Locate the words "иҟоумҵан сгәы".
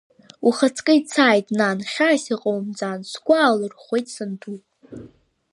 2.33-3.35